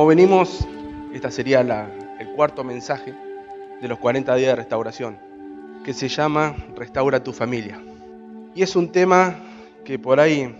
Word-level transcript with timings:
Como 0.00 0.08
venimos, 0.08 0.66
esta 1.12 1.30
sería 1.30 1.60
el 1.60 2.32
cuarto 2.32 2.64
mensaje 2.64 3.12
de 3.82 3.86
los 3.86 3.98
40 3.98 4.34
días 4.34 4.52
de 4.52 4.56
restauración, 4.56 5.18
que 5.84 5.92
se 5.92 6.08
llama 6.08 6.56
Restaura 6.74 7.22
tu 7.22 7.34
familia. 7.34 7.78
Y 8.54 8.62
es 8.62 8.76
un 8.76 8.90
tema 8.90 9.36
que 9.84 9.98
por 9.98 10.18
ahí 10.18 10.56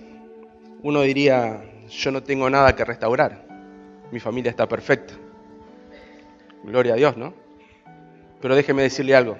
uno 0.82 1.00
diría, 1.00 1.58
yo 1.89 2.11
no 2.11 2.22
tengo 2.22 2.50
nada 2.50 2.76
que 2.76 2.84
restaurar, 2.84 3.46
mi 4.12 4.21
familia 4.21 4.50
está 4.50 4.68
perfecta. 4.68 5.14
Gloria 6.63 6.93
a 6.93 6.96
Dios, 6.96 7.16
¿no? 7.16 7.32
Pero 8.43 8.54
déjeme 8.54 8.82
decirle 8.82 9.16
algo, 9.16 9.38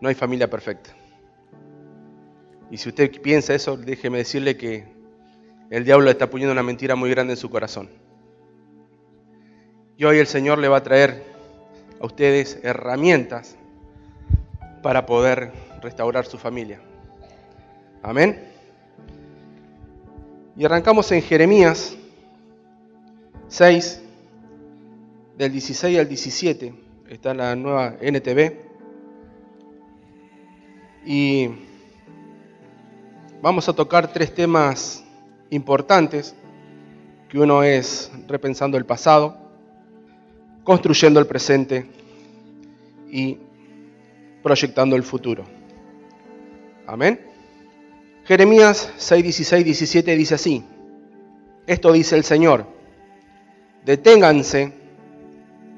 no 0.00 0.08
hay 0.08 0.14
familia 0.14 0.48
perfecta. 0.48 0.90
Y 2.70 2.76
si 2.76 2.88
usted 2.88 3.20
piensa 3.20 3.52
eso, 3.52 3.76
déjeme 3.76 4.18
decirle 4.18 4.56
que 4.56 4.84
el 5.70 5.84
diablo 5.84 6.08
está 6.08 6.30
poniendo 6.30 6.52
una 6.52 6.62
mentira 6.62 6.94
muy 6.94 7.10
grande 7.10 7.32
en 7.32 7.36
su 7.36 7.50
corazón. 7.50 7.90
Y 10.00 10.04
hoy 10.06 10.16
el 10.16 10.26
Señor 10.26 10.58
le 10.58 10.66
va 10.66 10.78
a 10.78 10.82
traer 10.82 11.22
a 12.00 12.06
ustedes 12.06 12.58
herramientas 12.62 13.54
para 14.82 15.04
poder 15.04 15.52
restaurar 15.82 16.24
su 16.24 16.38
familia. 16.38 16.80
Amén. 18.02 18.42
Y 20.56 20.64
arrancamos 20.64 21.12
en 21.12 21.20
Jeremías 21.20 21.94
6, 23.48 24.00
del 25.36 25.52
16 25.52 25.98
al 25.98 26.08
17. 26.08 26.74
Está 27.10 27.34
la 27.34 27.54
nueva 27.54 27.96
NTV. 28.00 28.56
Y 31.04 31.50
vamos 33.42 33.68
a 33.68 33.74
tocar 33.74 34.10
tres 34.10 34.34
temas 34.34 35.04
importantes, 35.50 36.34
que 37.28 37.38
uno 37.38 37.62
es 37.62 38.10
repensando 38.26 38.78
el 38.78 38.86
pasado, 38.86 39.49
construyendo 40.64 41.20
el 41.20 41.26
presente 41.26 41.86
y 43.10 43.38
proyectando 44.42 44.96
el 44.96 45.02
futuro. 45.02 45.44
Amén. 46.86 47.20
Jeremías 48.24 48.92
6, 48.96 49.22
16, 49.22 49.64
17 49.64 50.16
dice 50.16 50.34
así, 50.34 50.64
esto 51.66 51.92
dice 51.92 52.16
el 52.16 52.24
Señor, 52.24 52.66
deténganse 53.84 54.72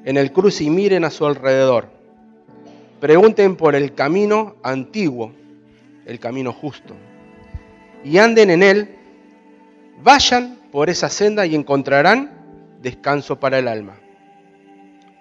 en 0.05 0.17
el 0.17 0.31
cruce 0.31 0.63
y 0.63 0.69
miren 0.69 1.03
a 1.03 1.09
su 1.09 1.25
alrededor, 1.25 1.87
pregunten 2.99 3.55
por 3.55 3.75
el 3.75 3.93
camino 3.93 4.55
antiguo, 4.63 5.31
el 6.05 6.19
camino 6.19 6.53
justo, 6.53 6.93
y 8.03 8.17
anden 8.17 8.49
en 8.49 8.63
él, 8.63 8.95
vayan 10.03 10.59
por 10.71 10.89
esa 10.89 11.09
senda 11.09 11.45
y 11.45 11.55
encontrarán 11.55 12.31
descanso 12.81 13.39
para 13.39 13.59
el 13.59 13.67
alma. 13.67 14.02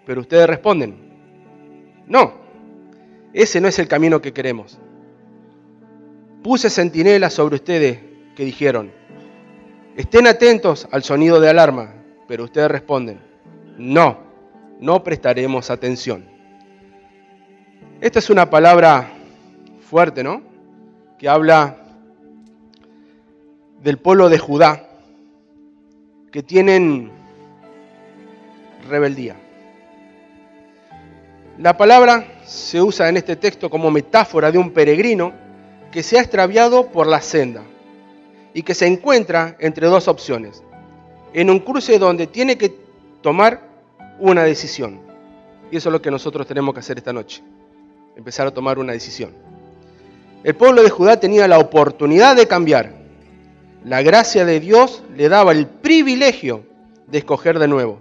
Pero 0.05 0.21
ustedes 0.21 0.47
responden, 0.47 0.97
no, 2.07 2.33
ese 3.33 3.61
no 3.61 3.69
es 3.69 3.79
el 3.79 3.89
camino 3.89 4.21
que 4.21 4.33
queremos. 4.33 4.79
Puse 6.43 6.69
centinelas 6.71 7.33
sobre 7.33 7.57
ustedes 7.57 8.01
que 8.35 8.45
dijeron, 8.45 8.91
estén 9.97 10.27
atentos 10.27 10.89
al 10.91 11.03
sonido 11.03 11.41
de 11.41 11.49
alarma, 11.49 11.95
pero 12.27 12.45
ustedes 12.45 12.71
responden, 12.71 13.21
no, 13.79 14.19
no 14.81 15.05
prestaremos 15.05 15.71
atención. 15.71 16.25
Esta 18.01 18.19
es 18.19 18.31
una 18.31 18.51
palabra 18.51 19.13
fuerte, 19.89 20.25
¿no? 20.25 20.43
Que 21.19 21.29
habla 21.29 21.77
del 23.83 23.99
pueblo 23.99 24.29
de 24.29 24.39
Judá, 24.39 24.89
que 26.33 26.43
tienen 26.43 27.11
rebeldía. 28.89 29.37
La 31.59 31.77
palabra 31.77 32.41
se 32.47 32.81
usa 32.81 33.09
en 33.09 33.19
este 33.19 33.37
texto 33.37 33.69
como 33.69 33.91
metáfora 33.91 34.51
de 34.51 34.59
un 34.59 34.71
peregrino 34.71 35.33
que 35.91 36.03
se 36.03 36.19
ha 36.19 36.23
extraviado 36.23 36.87
por 36.89 37.07
la 37.07 37.21
senda 37.21 37.63
y 38.55 38.63
que 38.63 38.75
se 38.75 38.87
encuentra 38.87 39.57
entre 39.61 39.87
dos 39.87 40.09
opciones, 40.09 40.63
en 41.35 41.51
un 41.51 41.59
cruce 41.61 41.99
donde 41.99 42.27
tiene 42.27 42.57
que 42.57 42.75
tomar 43.21 43.61
una 44.19 44.45
decisión. 44.45 45.01
Y 45.71 45.77
eso 45.77 45.91
es 45.91 45.93
lo 45.93 46.03
que 46.03 46.11
nosotros 46.11 46.47
tenemos 46.47 46.73
que 46.73 46.81
hacer 46.81 46.97
esta 46.97 47.13
noche, 47.13 47.43
empezar 48.17 48.47
a 48.47 48.51
tomar 48.51 48.79
una 48.79 48.93
decisión. 48.93 49.33
El 50.45 50.55
pueblo 50.55 50.83
de 50.83 50.91
Judá 50.91 51.21
tenía 51.21 51.47
la 51.49 51.59
oportunidad 51.59 52.35
de 52.35 52.49
cambiar. 52.49 52.95
La 53.85 54.03
gracia 54.03 54.45
de 54.45 54.59
Dios 54.59 55.03
le 55.17 55.29
daba 55.29 55.53
el 55.53 55.67
privilegio 55.67 56.65
de 57.07 57.19
escoger 57.19 57.59
de 57.59 57.69
nuevo, 57.69 58.01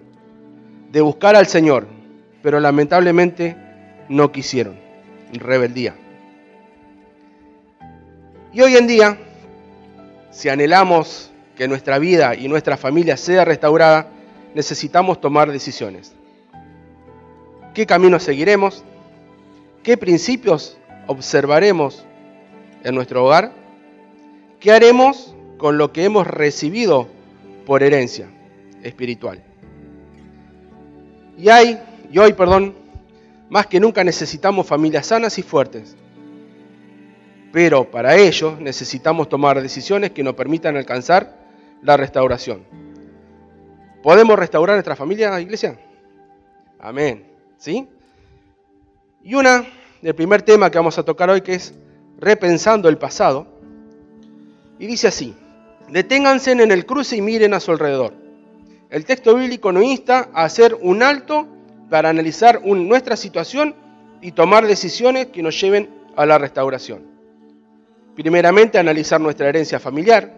de 0.91 1.01
buscar 1.01 1.35
al 1.35 1.47
Señor, 1.47 1.87
pero 2.41 2.59
lamentablemente 2.59 3.55
no 4.09 4.31
quisieron. 4.31 4.75
Rebeldía. 5.33 5.95
Y 8.53 8.61
hoy 8.61 8.75
en 8.75 8.87
día, 8.87 9.17
si 10.31 10.49
anhelamos 10.49 11.31
que 11.55 11.67
nuestra 11.67 11.99
vida 11.99 12.35
y 12.35 12.49
nuestra 12.49 12.75
familia 12.75 13.15
sea 13.15 13.45
restaurada, 13.45 14.07
necesitamos 14.53 15.21
tomar 15.21 15.51
decisiones. 15.51 16.13
¿Qué 17.73 17.85
camino 17.85 18.19
seguiremos? 18.19 18.83
¿Qué 19.83 19.95
principios 19.95 20.77
observaremos 21.07 22.05
en 22.83 22.95
nuestro 22.95 23.25
hogar? 23.25 23.53
¿Qué 24.59 24.71
haremos 24.71 25.33
con 25.57 25.77
lo 25.77 25.93
que 25.93 26.03
hemos 26.03 26.27
recibido 26.27 27.07
por 27.65 27.83
herencia 27.83 28.27
espiritual? 28.83 29.41
Y 31.37 31.49
hay, 31.49 31.79
y 32.11 32.17
hoy, 32.17 32.33
perdón, 32.33 32.75
más 33.49 33.67
que 33.67 33.79
nunca 33.79 34.03
necesitamos 34.03 34.67
familias 34.67 35.07
sanas 35.07 35.37
y 35.37 35.43
fuertes. 35.43 35.95
Pero 37.51 37.89
para 37.89 38.15
ello 38.15 38.57
necesitamos 38.59 39.29
tomar 39.29 39.61
decisiones 39.61 40.11
que 40.11 40.23
nos 40.23 40.35
permitan 40.35 40.75
alcanzar 40.77 41.37
la 41.81 41.97
restauración. 41.97 42.63
¿Podemos 44.03 44.37
restaurar 44.37 44.75
nuestra 44.75 44.95
familia, 44.95 45.39
iglesia? 45.39 45.79
Amén. 46.79 47.25
¿Sí? 47.57 47.87
Y 49.23 49.35
una, 49.35 49.65
el 50.01 50.15
primer 50.15 50.41
tema 50.41 50.69
que 50.69 50.77
vamos 50.77 50.97
a 50.97 51.03
tocar 51.03 51.29
hoy, 51.29 51.41
que 51.41 51.53
es 51.53 51.73
repensando 52.17 52.89
el 52.89 52.97
pasado. 52.97 53.47
Y 54.79 54.87
dice 54.87 55.07
así, 55.07 55.35
deténganse 55.89 56.51
en 56.51 56.71
el 56.71 56.85
cruce 56.85 57.15
y 57.15 57.21
miren 57.21 57.53
a 57.53 57.59
su 57.59 57.71
alrededor. 57.71 58.13
El 58.89 59.05
texto 59.05 59.35
bíblico 59.35 59.71
nos 59.71 59.83
insta 59.83 60.29
a 60.33 60.43
hacer 60.43 60.77
un 60.81 61.03
alto 61.03 61.47
para 61.91 62.07
analizar 62.07 62.61
nuestra 62.63 63.17
situación 63.17 63.75
y 64.21 64.31
tomar 64.31 64.65
decisiones 64.65 65.25
que 65.25 65.43
nos 65.43 65.59
lleven 65.59 65.89
a 66.15 66.25
la 66.25 66.37
restauración. 66.37 67.03
Primeramente, 68.15 68.79
analizar 68.79 69.19
nuestra 69.19 69.49
herencia 69.49 69.77
familiar. 69.77 70.31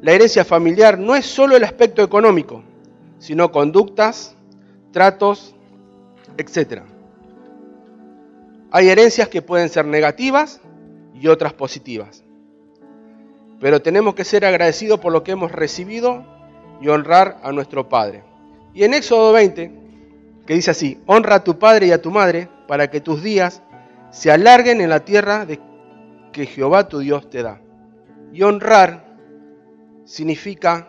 La 0.00 0.12
herencia 0.12 0.46
familiar 0.46 0.98
no 0.98 1.14
es 1.14 1.26
solo 1.26 1.56
el 1.56 1.64
aspecto 1.64 2.02
económico, 2.02 2.62
sino 3.18 3.52
conductas, 3.52 4.34
tratos, 4.92 5.54
etc. 6.38 6.84
Hay 8.70 8.88
herencias 8.88 9.28
que 9.28 9.42
pueden 9.42 9.68
ser 9.68 9.84
negativas 9.84 10.62
y 11.20 11.28
otras 11.28 11.52
positivas. 11.52 12.24
Pero 13.60 13.82
tenemos 13.82 14.14
que 14.14 14.24
ser 14.24 14.46
agradecidos 14.46 15.00
por 15.00 15.12
lo 15.12 15.22
que 15.22 15.32
hemos 15.32 15.52
recibido 15.52 16.24
y 16.80 16.88
honrar 16.88 17.40
a 17.42 17.52
nuestro 17.52 17.90
Padre. 17.90 18.24
Y 18.72 18.84
en 18.84 18.94
Éxodo 18.94 19.34
20, 19.34 19.85
que 20.46 20.54
dice 20.54 20.70
así, 20.70 20.98
honra 21.06 21.36
a 21.36 21.44
tu 21.44 21.58
padre 21.58 21.88
y 21.88 21.92
a 21.92 22.00
tu 22.00 22.10
madre 22.10 22.48
para 22.68 22.88
que 22.88 23.00
tus 23.00 23.22
días 23.22 23.62
se 24.10 24.30
alarguen 24.30 24.80
en 24.80 24.90
la 24.90 25.04
tierra 25.04 25.46
que 26.32 26.46
Jehová 26.46 26.88
tu 26.88 27.00
Dios 27.00 27.28
te 27.28 27.42
da. 27.42 27.60
Y 28.32 28.42
honrar 28.42 29.04
significa 30.04 30.88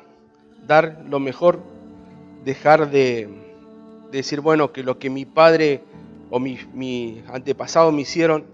dar 0.65 1.03
lo 1.09 1.19
mejor, 1.19 1.59
dejar 2.43 2.91
de, 2.91 3.29
decir, 4.11 4.41
bueno, 4.41 4.71
que 4.71 4.83
lo 4.83 4.99
que 4.99 5.09
mi 5.09 5.25
padre 5.25 5.81
o 6.29 6.39
mi, 6.39 6.59
mi 6.73 7.23
antepasado 7.27 7.91
me 7.91 8.01
hicieron 8.01 8.45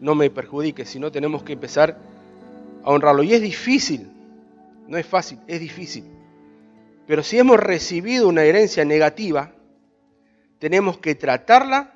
no 0.00 0.14
me 0.14 0.30
perjudique, 0.30 0.84
sino 0.84 1.12
tenemos 1.12 1.42
que 1.42 1.52
empezar 1.52 1.96
a 2.84 2.90
honrarlo. 2.90 3.22
Y 3.22 3.34
es 3.34 3.40
difícil, 3.40 4.10
no 4.88 4.96
es 4.96 5.06
fácil, 5.06 5.38
es 5.46 5.60
difícil. 5.60 6.04
Pero 7.06 7.22
si 7.22 7.38
hemos 7.38 7.58
recibido 7.58 8.28
una 8.28 8.42
herencia 8.42 8.84
negativa, 8.84 9.52
tenemos 10.60 10.98
que 10.98 11.16
tratarla 11.16 11.92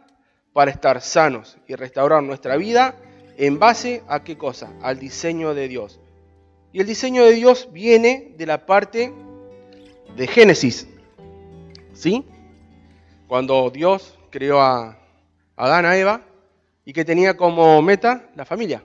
para 0.52 0.72
estar 0.72 1.00
sanos 1.00 1.58
y 1.68 1.76
restaurar 1.76 2.22
nuestra 2.22 2.56
vida 2.56 2.96
en 3.36 3.60
base 3.60 4.02
a 4.08 4.24
qué 4.24 4.36
cosa? 4.36 4.72
Al 4.82 4.98
diseño 4.98 5.54
de 5.54 5.68
Dios. 5.68 6.00
Y 6.72 6.80
el 6.80 6.86
diseño 6.86 7.24
de 7.24 7.32
Dios 7.32 7.68
viene 7.72 8.34
de 8.36 8.46
la 8.46 8.66
parte 8.66 9.12
de 10.16 10.26
Génesis. 10.26 10.88
¿Sí? 11.92 12.24
Cuando 13.28 13.70
Dios 13.70 14.18
creó 14.30 14.60
a 14.60 14.98
Adán, 15.54 15.84
a 15.86 15.96
Eva, 15.96 16.22
y 16.84 16.92
que 16.92 17.04
tenía 17.04 17.36
como 17.36 17.80
meta 17.82 18.30
la 18.34 18.44
familia. 18.44 18.82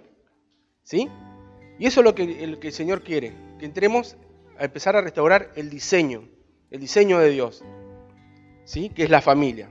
¿Sí? 0.83 1.09
Y 1.79 1.87
eso 1.87 2.01
es 2.01 2.03
lo 2.03 2.13
que 2.13 2.43
el, 2.43 2.59
que 2.59 2.67
el 2.67 2.73
Señor 2.73 3.03
quiere, 3.03 3.33
que 3.57 3.65
entremos 3.65 4.17
a 4.59 4.65
empezar 4.65 4.95
a 4.95 5.01
restaurar 5.01 5.51
el 5.55 5.69
diseño 5.69 6.27
el 6.71 6.79
diseño 6.79 7.19
de 7.19 7.29
Dios, 7.31 7.63
¿sí? 8.69 8.89
que 8.89 9.03
es 9.03 9.09
la 9.09 9.19
familia. 9.19 9.67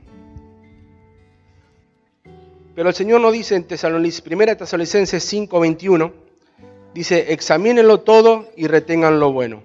Pero 2.75 2.89
el 2.89 2.95
Señor 2.95 3.21
nos 3.21 3.33
dice 3.33 3.55
en 3.55 3.63
1 3.63 4.57
Tesalonicenses 4.57 5.33
5:21, 5.33 6.13
dice, 6.95 7.33
examínenlo 7.33 8.01
todo 8.01 8.49
y 8.57 8.67
retengan 8.67 9.21
lo 9.21 9.33
bueno. 9.33 9.63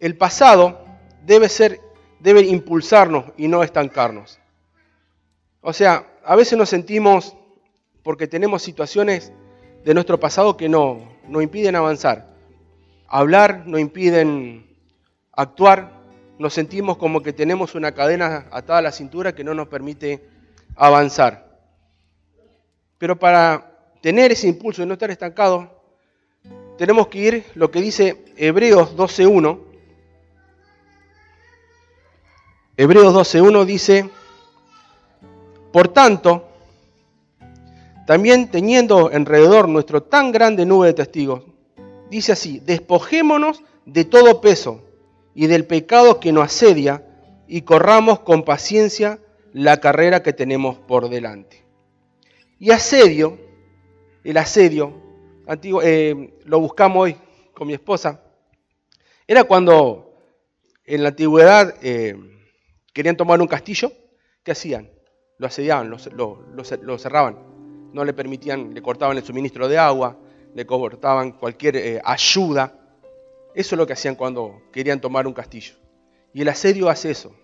El 0.00 0.16
pasado 0.16 0.82
debe 1.26 1.50
ser, 1.50 1.80
debe 2.20 2.40
impulsarnos 2.40 3.26
y 3.36 3.48
no 3.48 3.62
estancarnos. 3.62 4.38
O 5.60 5.74
sea, 5.74 6.06
a 6.24 6.34
veces 6.34 6.56
nos 6.56 6.70
sentimos, 6.70 7.36
porque 8.02 8.26
tenemos 8.26 8.62
situaciones 8.62 9.30
de 9.84 9.94
nuestro 9.94 10.18
pasado 10.18 10.56
que 10.56 10.70
no, 10.70 11.18
nos 11.28 11.42
impiden 11.42 11.76
avanzar. 11.76 12.34
Hablar 13.08 13.64
nos 13.66 13.78
impiden 13.78 14.66
actuar, 15.32 16.01
nos 16.42 16.54
sentimos 16.54 16.96
como 16.96 17.22
que 17.22 17.32
tenemos 17.32 17.76
una 17.76 17.92
cadena 17.92 18.48
atada 18.50 18.80
a 18.80 18.82
la 18.82 18.90
cintura 18.90 19.32
que 19.32 19.44
no 19.44 19.54
nos 19.54 19.68
permite 19.68 20.26
avanzar. 20.74 21.56
Pero 22.98 23.16
para 23.16 23.78
tener 24.00 24.32
ese 24.32 24.48
impulso 24.48 24.82
y 24.82 24.86
no 24.86 24.94
estar 24.94 25.12
estancados, 25.12 25.68
tenemos 26.76 27.06
que 27.06 27.18
ir 27.18 27.44
lo 27.54 27.70
que 27.70 27.80
dice 27.80 28.24
Hebreos 28.36 28.96
12.1. 28.96 29.60
Hebreos 32.76 33.14
12.1 33.14 33.64
dice, 33.64 34.10
por 35.72 35.88
tanto, 35.88 36.48
también 38.04 38.50
teniendo 38.50 39.10
alrededor 39.14 39.68
nuestro 39.68 40.02
tan 40.02 40.32
grande 40.32 40.66
nube 40.66 40.88
de 40.88 40.94
testigos, 40.94 41.44
dice 42.10 42.32
así, 42.32 42.58
despojémonos 42.58 43.62
de 43.86 44.04
todo 44.04 44.40
peso 44.40 44.82
y 45.34 45.46
del 45.46 45.66
pecado 45.66 46.20
que 46.20 46.32
nos 46.32 46.44
asedia 46.44 47.06
y 47.46 47.62
corramos 47.62 48.20
con 48.20 48.44
paciencia 48.44 49.18
la 49.52 49.78
carrera 49.78 50.22
que 50.22 50.32
tenemos 50.32 50.78
por 50.78 51.08
delante. 51.08 51.64
Y 52.58 52.70
asedio, 52.70 53.38
el 54.24 54.36
asedio, 54.36 54.94
antiguo, 55.46 55.82
eh, 55.82 56.34
lo 56.44 56.60
buscamos 56.60 57.04
hoy 57.04 57.16
con 57.54 57.66
mi 57.66 57.74
esposa, 57.74 58.22
era 59.26 59.44
cuando 59.44 60.14
en 60.84 61.02
la 61.02 61.10
antigüedad 61.10 61.74
eh, 61.82 62.16
querían 62.92 63.16
tomar 63.16 63.40
un 63.40 63.46
castillo, 63.46 63.92
¿qué 64.42 64.52
hacían? 64.52 64.90
Lo 65.38 65.46
asediaban, 65.46 65.90
lo, 65.90 66.98
cerraban, 66.98 67.38
no 67.92 68.04
le 68.04 68.12
permitían, 68.12 68.74
le 68.74 68.82
cortaban 68.82 69.16
el 69.16 69.24
suministro 69.24 69.68
de 69.68 69.78
agua, 69.78 70.18
le 70.54 70.66
cortaban 70.66 71.32
cualquier 71.32 71.76
eh, 71.76 72.00
ayuda. 72.04 72.81
Eso 73.54 73.74
es 73.74 73.78
lo 73.78 73.86
que 73.86 73.92
hacían 73.92 74.14
cuando 74.14 74.62
querían 74.72 75.00
tomar 75.00 75.26
un 75.26 75.34
castillo. 75.34 75.74
Y 76.32 76.42
el 76.42 76.48
asedio 76.48 76.88
hace 76.88 77.10
eso. 77.10 77.34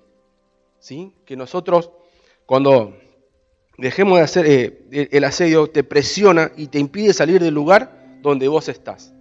¿sí? 0.78 1.14
Que 1.24 1.36
nosotros, 1.36 1.90
cuando 2.46 2.96
dejemos 3.76 4.18
de 4.18 4.24
hacer 4.24 4.46
eh, 4.46 5.08
el 5.10 5.24
asedio, 5.24 5.68
te 5.68 5.84
presiona 5.84 6.52
y 6.56 6.68
te 6.68 6.78
impide 6.78 7.12
salir 7.12 7.42
del 7.42 7.54
lugar 7.54 8.18
donde 8.22 8.48
vos 8.48 8.68
estás. 8.68 9.12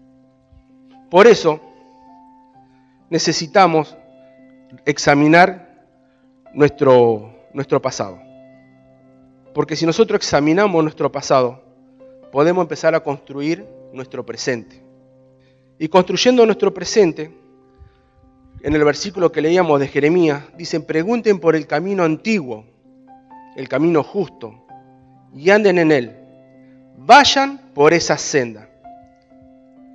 Por 1.10 1.28
eso 1.28 1.62
necesitamos 3.10 3.96
examinar 4.86 5.86
nuestro, 6.54 7.48
nuestro 7.54 7.82
pasado. 7.82 8.20
Porque 9.54 9.76
si 9.76 9.86
nosotros 9.86 10.18
examinamos 10.18 10.84
nuestro 10.84 11.12
pasado, 11.12 11.64
podemos 12.32 12.62
empezar 12.64 12.94
a 12.94 13.00
construir 13.00 13.66
nuestro 13.94 14.26
presente. 14.26 14.87
Y 15.80 15.88
construyendo 15.90 16.46
nuestro 16.46 16.74
presente, 16.74 17.32
en 18.62 18.74
el 18.74 18.84
versículo 18.84 19.32
que 19.32 19.42
leíamos 19.42 19.80
de 19.80 19.88
Jeremías, 19.88 20.44
dicen, 20.58 20.84
pregunten 20.84 21.40
por 21.40 21.56
el 21.56 21.68
camino 21.68 22.04
antiguo 22.04 22.66
el 23.58 23.68
camino 23.68 24.04
justo, 24.04 24.54
y 25.34 25.50
anden 25.50 25.80
en 25.80 25.92
él. 25.92 26.16
Vayan 26.96 27.72
por 27.74 27.92
esa 27.92 28.16
senda. 28.16 28.70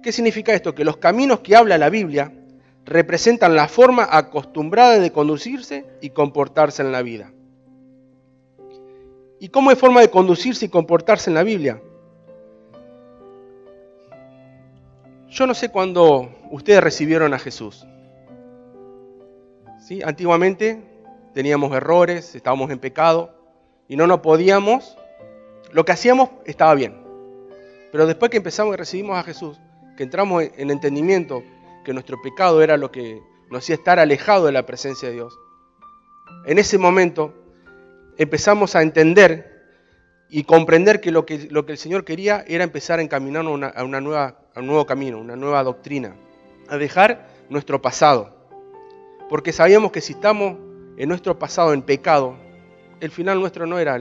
¿Qué 0.02 0.10
significa 0.10 0.52
esto? 0.52 0.74
Que 0.74 0.84
los 0.84 0.96
caminos 0.96 1.40
que 1.40 1.54
habla 1.54 1.78
la 1.78 1.88
Biblia 1.88 2.32
representan 2.84 3.54
la 3.54 3.68
forma 3.68 4.08
acostumbrada 4.10 4.98
de 4.98 5.12
conducirse 5.12 5.86
y 6.00 6.10
comportarse 6.10 6.82
en 6.82 6.90
la 6.90 7.02
vida. 7.02 7.30
¿Y 9.38 9.48
cómo 9.48 9.70
es 9.70 9.78
forma 9.78 10.00
de 10.00 10.10
conducirse 10.10 10.66
y 10.66 10.68
comportarse 10.68 11.30
en 11.30 11.34
la 11.34 11.44
Biblia? 11.44 11.80
Yo 15.32 15.46
no 15.46 15.54
sé 15.54 15.70
cuándo 15.70 16.30
ustedes 16.50 16.82
recibieron 16.82 17.32
a 17.32 17.38
Jesús. 17.38 17.86
¿Sí? 19.80 20.02
Antiguamente 20.04 20.82
teníamos 21.32 21.74
errores, 21.74 22.34
estábamos 22.34 22.70
en 22.70 22.78
pecado, 22.78 23.34
y 23.88 23.96
no 23.96 24.06
nos 24.06 24.20
podíamos, 24.20 24.98
lo 25.70 25.86
que 25.86 25.92
hacíamos 25.92 26.28
estaba 26.44 26.74
bien. 26.74 27.02
Pero 27.92 28.06
después 28.06 28.30
que 28.30 28.36
empezamos 28.36 28.74
y 28.74 28.76
recibimos 28.76 29.16
a 29.16 29.22
Jesús, 29.22 29.58
que 29.96 30.02
entramos 30.02 30.44
en 30.54 30.70
entendimiento 30.70 31.42
que 31.82 31.94
nuestro 31.94 32.20
pecado 32.20 32.60
era 32.60 32.76
lo 32.76 32.92
que 32.92 33.18
nos 33.50 33.64
hacía 33.64 33.76
estar 33.76 33.98
alejado 33.98 34.44
de 34.44 34.52
la 34.52 34.66
presencia 34.66 35.08
de 35.08 35.14
Dios, 35.14 35.38
en 36.44 36.58
ese 36.58 36.76
momento 36.76 37.32
empezamos 38.18 38.76
a 38.76 38.82
entender 38.82 39.62
y 40.28 40.44
comprender 40.44 41.00
que 41.00 41.10
lo 41.10 41.24
que, 41.24 41.48
lo 41.50 41.64
que 41.64 41.72
el 41.72 41.78
Señor 41.78 42.04
quería 42.04 42.44
era 42.46 42.64
empezar 42.64 42.98
a 42.98 43.02
encaminarnos 43.02 43.72
a, 43.74 43.82
una 43.82 44.02
nueva, 44.02 44.41
a 44.54 44.60
un 44.60 44.66
nuevo 44.66 44.86
camino, 44.86 45.18
una 45.18 45.36
nueva 45.36 45.62
doctrina, 45.62 46.14
a 46.68 46.76
dejar 46.76 47.28
nuestro 47.48 47.80
pasado. 47.80 48.30
Porque 49.28 49.52
sabíamos 49.52 49.92
que 49.92 50.00
si 50.00 50.12
estamos 50.12 50.56
en 50.96 51.08
nuestro 51.08 51.38
pasado 51.38 51.72
en 51.72 51.82
pecado, 51.82 52.36
el 53.00 53.10
final 53.10 53.40
nuestro 53.40 53.66
no 53.66 53.78
era 53.78 53.96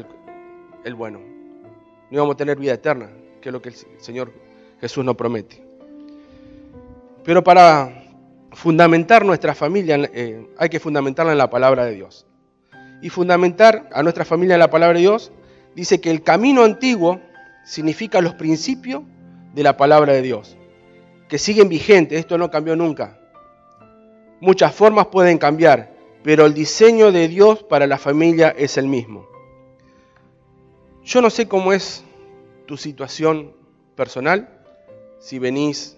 el, 0.84 0.96
bueno. 0.96 1.20
No 1.20 2.18
íbamos 2.18 2.36
a 2.36 2.38
tener 2.38 2.58
vida 2.58 2.74
eterna, 2.74 3.10
que 3.42 3.50
es 3.50 3.54
lo 3.54 3.62
que 3.62 3.70
el 3.70 3.76
Señor 4.00 4.32
Jesús 4.80 5.04
nos 5.06 5.16
promete. 5.16 5.64
Pero 7.24 7.44
para 7.44 8.04
fundamentar 8.52 9.24
nuestra 9.26 9.56
familia, 9.56 9.98
eh, 10.14 10.48
hay 10.58 10.70
que 10.70 10.80
fundamentarla 10.80 11.32
en 11.32 11.38
la 11.38 11.50
palabra 11.50 11.86
de 11.86 11.96
Dios. 11.96 12.26
Y 13.02 13.10
fundamentar 13.10 13.90
a 13.94 14.04
nuestra 14.04 14.26
familia 14.26 14.56
en 14.56 14.60
la 14.60 14.70
palabra 14.70 14.96
de 14.96 15.02
Dios 15.02 15.32
dice 15.76 16.02
que 16.02 16.12
el 16.12 16.24
camino 16.24 16.64
antiguo 16.64 17.20
significa 17.64 18.22
los 18.22 18.34
principios 18.36 19.04
de 19.54 19.64
la 19.64 19.78
palabra 19.78 20.14
de 20.14 20.22
Dios, 20.22 20.58
que 21.28 21.38
siguen 21.38 21.70
vigentes, 21.70 22.20
esto 22.20 22.38
no 22.38 22.50
cambió 22.50 22.76
nunca. 22.76 23.20
Muchas 24.40 24.74
formas 24.74 25.08
pueden 25.08 25.38
cambiar, 25.38 25.96
pero 26.24 26.46
el 26.46 26.54
diseño 26.54 27.12
de 27.12 27.28
Dios 27.28 27.64
para 27.64 27.88
la 27.88 27.98
familia 27.98 28.50
es 28.50 28.78
el 28.78 28.88
mismo. 28.88 29.28
Yo 31.04 31.22
no 31.22 31.30
sé 31.30 31.48
cómo 31.48 31.74
es 31.74 32.04
tu 32.66 32.78
situación 32.78 33.54
personal, 33.96 34.62
si 35.20 35.40
venís 35.40 35.98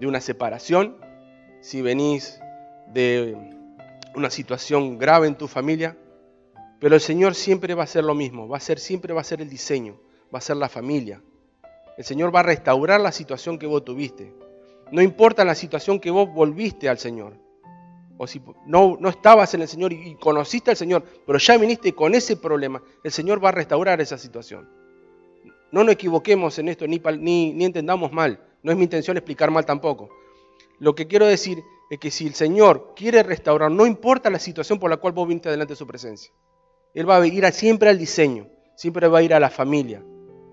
de 0.00 0.06
una 0.06 0.20
separación, 0.20 0.96
si 1.60 1.82
venís 1.82 2.40
de 2.92 3.36
una 4.14 4.30
situación 4.30 4.98
grave 4.98 5.26
en 5.26 5.36
tu 5.36 5.48
familia, 5.48 5.96
pero 6.80 6.94
el 6.94 7.00
Señor 7.00 7.34
siempre 7.34 7.74
va 7.74 7.84
a 7.84 7.86
ser 7.86 8.04
lo 8.04 8.14
mismo, 8.14 8.48
va 8.48 8.56
a 8.56 8.60
ser 8.60 8.78
siempre 8.78 9.12
va 9.12 9.20
a 9.20 9.24
ser 9.24 9.40
el 9.40 9.48
diseño, 9.48 10.00
va 10.32 10.38
a 10.38 10.42
ser 10.42 10.56
la 10.56 10.68
familia. 10.68 11.20
El 11.98 12.04
Señor 12.04 12.34
va 12.34 12.40
a 12.40 12.44
restaurar 12.44 13.00
la 13.00 13.12
situación 13.12 13.58
que 13.58 13.66
vos 13.66 13.84
tuviste. 13.84 14.32
No 14.90 15.02
importa 15.02 15.44
la 15.44 15.54
situación 15.54 16.00
que 16.00 16.10
vos 16.10 16.32
volviste 16.32 16.88
al 16.88 16.98
Señor 16.98 17.34
o 18.18 18.26
si 18.26 18.42
no, 18.66 18.98
no 19.00 19.08
estabas 19.08 19.54
en 19.54 19.62
el 19.62 19.68
Señor 19.68 19.92
y, 19.92 20.16
conociste 20.16 20.72
al 20.72 20.76
Señor, 20.76 21.04
pero 21.24 21.38
ya 21.38 21.56
viniste 21.56 21.94
con 21.94 22.14
ese 22.14 22.36
problema, 22.36 22.82
el 23.04 23.12
Señor 23.12 23.42
va 23.42 23.50
a 23.50 23.52
restaurar 23.52 24.00
esa 24.00 24.18
situación. 24.18 24.68
No 25.70 25.84
nos 25.84 25.92
equivoquemos 25.92 26.58
en 26.58 26.68
esto, 26.68 26.86
ni, 26.86 27.00
ni, 27.18 27.52
ni 27.52 27.64
entendamos 27.64 28.12
mal. 28.12 28.40
No 28.62 28.72
es 28.72 28.76
mi 28.76 28.84
intención 28.84 29.16
explicar 29.16 29.50
mal 29.50 29.64
tampoco. 29.64 30.10
Lo 30.80 30.94
que 30.94 31.06
quiero 31.06 31.26
decir 31.26 31.62
es 31.90 31.98
que 31.98 32.10
si 32.10 32.26
el 32.26 32.34
Señor 32.34 32.92
quiere 32.96 33.22
restaurar, 33.22 33.70
no 33.70 33.86
importa 33.86 34.30
la 34.30 34.38
situación 34.38 34.78
por 34.80 34.90
la 34.90 34.96
cual 34.96 35.12
vos 35.12 35.28
viniste 35.28 35.50
delante 35.50 35.74
de 35.74 35.78
su 35.78 35.86
presencia. 35.86 36.32
Él 36.94 37.08
va 37.08 37.18
a 37.18 37.26
ir 37.26 37.44
siempre 37.52 37.88
al 37.88 37.98
diseño, 37.98 38.48
siempre 38.76 39.06
va 39.06 39.18
a 39.18 39.22
ir 39.22 39.32
a 39.32 39.40
la 39.40 39.50
familia. 39.50 40.02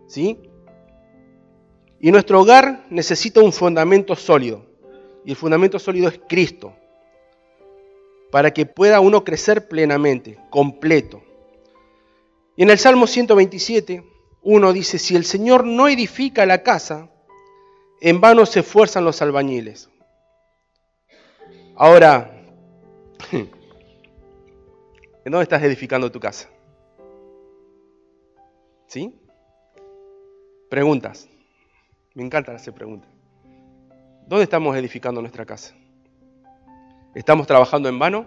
¿Sí? 0.08 0.52
Y 2.06 2.12
nuestro 2.12 2.40
hogar 2.40 2.86
necesita 2.92 3.42
un 3.42 3.52
fundamento 3.52 4.16
sólido. 4.16 4.64
Y 5.26 5.32
el 5.32 5.36
fundamento 5.36 5.80
sólido 5.80 6.08
es 6.08 6.22
Cristo 6.30 6.76
para 8.32 8.54
que 8.54 8.68
pueda 8.68 9.00
uno 9.00 9.24
crecer 9.24 9.68
plenamente, 9.68 10.38
completo. 10.52 11.24
Y 12.56 12.62
en 12.62 12.70
el 12.70 12.78
Salmo 12.78 13.08
127, 13.08 14.04
uno 14.44 14.72
dice, 14.72 15.00
si 15.00 15.16
el 15.16 15.26
Señor 15.26 15.66
no 15.66 15.88
edifica 15.88 16.46
la 16.46 16.62
casa, 16.62 17.10
en 18.02 18.22
vano 18.22 18.46
se 18.46 18.60
esfuerzan 18.60 19.04
los 19.04 19.24
albañiles. 19.24 19.90
Ahora, 21.76 22.40
¿en 23.32 23.50
dónde 25.24 25.42
estás 25.42 25.64
edificando 25.64 26.12
tu 26.12 26.20
casa? 26.20 26.52
¿Sí? 28.86 29.12
Preguntas. 30.70 31.30
Me 32.16 32.24
encanta 32.24 32.52
hacer 32.54 32.74
preguntas. 32.74 33.10
¿Dónde 34.26 34.44
estamos 34.44 34.76
edificando 34.76 35.22
nuestra 35.22 35.46
casa? 35.46 35.76
¿Estamos 37.14 37.46
trabajando 37.46 37.88
en 37.88 38.00
vano? 38.00 38.26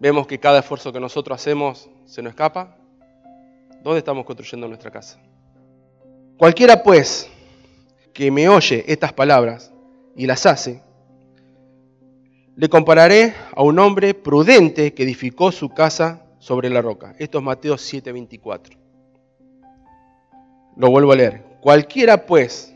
vemos 0.00 0.26
que 0.26 0.38
cada 0.38 0.60
esfuerzo 0.60 0.92
que 0.92 1.00
nosotros 1.00 1.40
hacemos 1.40 1.88
se 2.06 2.22
nos 2.22 2.30
escapa, 2.30 2.76
¿dónde 3.82 3.98
estamos 3.98 4.24
construyendo 4.24 4.68
nuestra 4.68 4.90
casa? 4.90 5.20
Cualquiera 6.36 6.82
pues 6.82 7.28
que 8.12 8.30
me 8.30 8.48
oye 8.48 8.84
estas 8.86 9.12
palabras 9.12 9.72
y 10.16 10.26
las 10.26 10.46
hace, 10.46 10.80
le 12.56 12.68
compararé 12.68 13.34
a 13.54 13.62
un 13.62 13.78
hombre 13.78 14.14
prudente 14.14 14.92
que 14.94 15.04
edificó 15.04 15.52
su 15.52 15.68
casa 15.70 16.24
sobre 16.38 16.70
la 16.70 16.82
roca. 16.82 17.14
Esto 17.18 17.38
es 17.38 17.44
Mateo 17.44 17.76
7:24. 17.76 18.76
Lo 20.76 20.90
vuelvo 20.90 21.12
a 21.12 21.16
leer. 21.16 21.44
Cualquiera 21.60 22.26
pues 22.26 22.74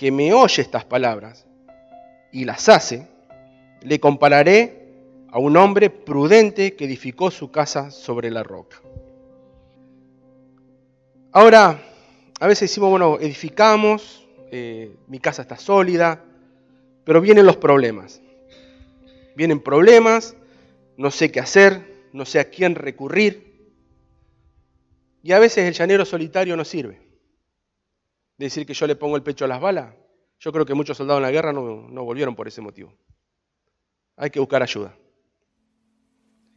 que 0.00 0.10
me 0.10 0.32
oye 0.32 0.62
estas 0.62 0.86
palabras 0.86 1.46
y 2.32 2.46
las 2.46 2.70
hace, 2.70 3.06
le 3.82 4.00
compararé 4.00 4.94
a 5.30 5.38
un 5.38 5.58
hombre 5.58 5.90
prudente 5.90 6.74
que 6.74 6.86
edificó 6.86 7.30
su 7.30 7.50
casa 7.50 7.90
sobre 7.90 8.30
la 8.30 8.42
roca. 8.42 8.78
Ahora, 11.32 11.82
a 12.40 12.46
veces 12.46 12.70
decimos, 12.70 12.88
bueno, 12.88 13.18
edificamos, 13.20 14.26
eh, 14.50 14.96
mi 15.06 15.18
casa 15.18 15.42
está 15.42 15.58
sólida, 15.58 16.24
pero 17.04 17.20
vienen 17.20 17.44
los 17.44 17.58
problemas. 17.58 18.22
Vienen 19.36 19.60
problemas, 19.60 20.34
no 20.96 21.10
sé 21.10 21.30
qué 21.30 21.40
hacer, 21.40 22.08
no 22.14 22.24
sé 22.24 22.40
a 22.40 22.48
quién 22.48 22.74
recurrir. 22.74 23.68
Y 25.22 25.32
a 25.32 25.38
veces 25.38 25.68
el 25.68 25.74
llanero 25.74 26.06
solitario 26.06 26.56
no 26.56 26.64
sirve. 26.64 27.09
Decir 28.44 28.66
que 28.66 28.74
yo 28.74 28.86
le 28.86 28.96
pongo 28.96 29.16
el 29.16 29.22
pecho 29.22 29.44
a 29.44 29.48
las 29.48 29.60
balas. 29.60 29.94
Yo 30.38 30.52
creo 30.52 30.64
que 30.64 30.74
muchos 30.74 30.96
soldados 30.96 31.18
en 31.18 31.24
la 31.24 31.30
guerra 31.30 31.52
no, 31.52 31.88
no 31.88 32.04
volvieron 32.04 32.34
por 32.34 32.48
ese 32.48 32.60
motivo. 32.60 32.92
Hay 34.16 34.30
que 34.30 34.40
buscar 34.40 34.62
ayuda. 34.62 34.96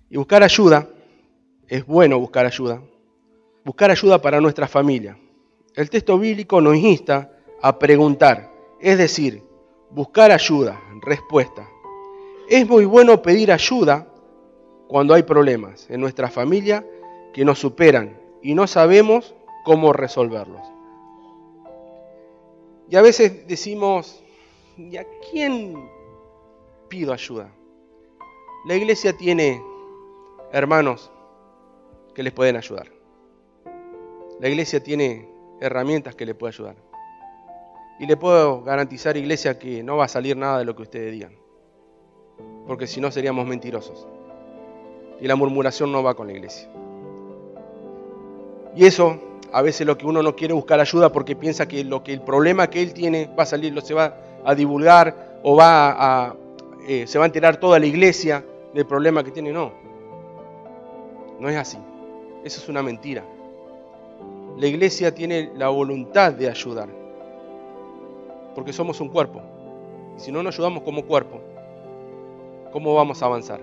Y 0.09 0.17
buscar 0.17 0.43
ayuda, 0.43 0.87
es 1.67 1.85
bueno 1.85 2.19
buscar 2.19 2.45
ayuda. 2.45 2.81
Buscar 3.65 3.91
ayuda 3.91 4.21
para 4.21 4.39
nuestra 4.39 4.67
familia. 4.67 5.17
El 5.75 5.89
texto 5.89 6.17
bíblico 6.17 6.61
nos 6.61 6.75
insta 6.75 7.31
a 7.61 7.79
preguntar, 7.79 8.51
es 8.79 8.97
decir, 8.97 9.41
buscar 9.89 10.31
ayuda, 10.31 10.79
respuesta. 11.01 11.67
Es 12.47 12.67
muy 12.67 12.85
bueno 12.85 13.21
pedir 13.21 13.51
ayuda 13.51 14.07
cuando 14.87 15.13
hay 15.13 15.23
problemas 15.23 15.89
en 15.89 16.01
nuestra 16.01 16.29
familia 16.29 16.85
que 17.33 17.45
nos 17.45 17.59
superan 17.59 18.17
y 18.41 18.53
no 18.53 18.67
sabemos 18.67 19.33
cómo 19.63 19.93
resolverlos. 19.93 20.73
Y 22.93 22.95
a 22.95 23.01
veces 23.01 23.47
decimos, 23.47 24.23
¿y 24.77 24.97
a 24.97 25.05
quién 25.31 25.89
pido 26.89 27.12
ayuda? 27.12 27.50
La 28.67 28.75
iglesia 28.75 29.17
tiene 29.17 29.63
hermanos 30.51 31.12
que 32.13 32.21
les 32.21 32.31
pueden 32.31 32.55
ayudar. 32.55 32.91
La 34.39 34.47
iglesia 34.47 34.83
tiene 34.83 35.27
herramientas 35.59 36.13
que 36.13 36.27
le 36.27 36.35
pueden 36.35 36.53
ayudar. 36.53 36.75
Y 38.00 38.05
le 38.05 38.15
puedo 38.15 38.62
garantizar, 38.62 39.17
iglesia, 39.17 39.57
que 39.57 39.81
no 39.81 39.97
va 39.97 40.05
a 40.05 40.07
salir 40.07 40.38
nada 40.38 40.59
de 40.59 40.65
lo 40.65 40.75
que 40.75 40.83
ustedes 40.83 41.12
digan 41.12 41.35
porque 42.67 42.85
si 42.85 43.01
no 43.01 43.09
seríamos 43.09 43.47
mentirosos. 43.47 44.07
Y 45.19 45.27
la 45.27 45.35
murmuración 45.35 45.91
no 45.91 46.03
va 46.03 46.13
con 46.13 46.27
la 46.27 46.33
iglesia. 46.33 46.69
Y 48.75 48.85
eso, 48.85 49.19
a 49.53 49.62
veces 49.62 49.88
lo 49.88 49.98
que 49.98 50.05
uno 50.05 50.22
no 50.22 50.36
quiere 50.36 50.53
buscar 50.53 50.79
ayuda 50.79 51.12
porque 51.12 51.36
piensa 51.36 51.67
que 51.67 51.83
lo 51.83 52.03
que 52.03 52.13
el 52.13 52.22
problema 52.22 52.69
que 52.69 52.81
él 52.81 52.93
tiene 52.93 53.29
va 53.38 53.43
a 53.43 53.45
salir, 53.45 53.79
se 53.81 53.93
va 53.93 54.17
a 54.43 54.55
divulgar 54.55 55.39
o 55.43 55.55
va 55.55 56.36
eh, 56.88 57.07
se 57.07 57.17
va 57.17 57.25
a 57.25 57.27
enterar 57.27 57.57
toda 57.57 57.79
la 57.79 57.86
iglesia 57.86 58.43
del 58.74 58.86
problema 58.86 59.24
que 59.24 59.31
tiene. 59.31 59.53
No, 59.53 59.72
no 61.39 61.50
es 61.50 61.55
así. 61.55 61.77
Eso 62.43 62.60
es 62.62 62.67
una 62.67 62.83
mentira. 62.83 63.24
La 64.57 64.67
iglesia 64.67 65.15
tiene 65.15 65.51
la 65.55 65.69
voluntad 65.69 66.33
de 66.33 66.50
ayudar, 66.50 66.89
porque 68.53 68.74
somos 68.74 69.00
un 69.00 69.10
cuerpo. 69.10 69.41
Y 70.17 70.19
si 70.19 70.31
no 70.31 70.43
nos 70.43 70.55
ayudamos 70.55 70.83
como 70.83 71.05
cuerpo, 71.05 71.39
¿Cómo 72.74 72.95
vamos 72.95 73.22
a 73.22 73.27
avanzar? 73.27 73.62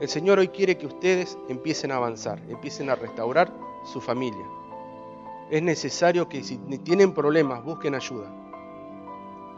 El 0.00 0.08
Señor 0.08 0.38
hoy 0.38 0.46
quiere 0.46 0.78
que 0.78 0.86
ustedes 0.86 1.36
empiecen 1.48 1.90
a 1.90 1.96
avanzar, 1.96 2.38
empiecen 2.48 2.88
a 2.88 2.94
restaurar 2.94 3.52
su 3.84 4.00
familia. 4.00 4.44
Es 5.50 5.62
necesario 5.62 6.28
que 6.28 6.42
si 6.42 6.56
tienen 6.84 7.12
problemas 7.12 7.62
busquen 7.64 7.94
ayuda. 7.94 8.30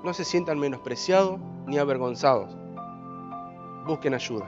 No 0.03 0.13
se 0.13 0.25
sientan 0.25 0.59
menospreciados 0.59 1.39
ni 1.67 1.79
avergonzados. 1.79 2.55
Busquen 3.87 4.15
ayuda. 4.15 4.47